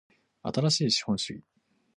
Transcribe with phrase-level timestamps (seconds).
[0.41, 1.43] 新しい資本主義